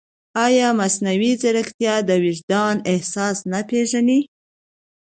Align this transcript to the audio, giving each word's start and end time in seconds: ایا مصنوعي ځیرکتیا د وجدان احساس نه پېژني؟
ایا 0.45 0.67
مصنوعي 0.79 1.31
ځیرکتیا 1.41 1.95
د 2.09 2.11
وجدان 2.25 2.75
احساس 2.93 3.37
نه 3.51 3.61
پېژني؟ 3.69 4.19